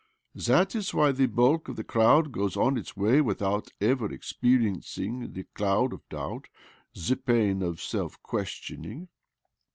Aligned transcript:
That 0.47 0.73
is 0.73 0.95
why 0.95 1.11
the 1.11 1.27
bulk 1.27 1.69
of 1.69 1.75
the 1.75 1.83
crowd 1.83 2.31
goes 2.31 2.57
on 2.57 2.75
its 2.75 2.97
way 2.97 3.21
without 3.21 3.69
ever 3.79 4.11
experiencing; 4.11 5.33
the 5.33 5.43
cloud 5.53 5.93
of 5.93 6.09
doubt, 6.09 6.47
the 6.95 7.15
pain 7.15 7.61
of 7.61 7.79
self 7.79 8.19
question 8.23 8.83
ing. 8.85 9.09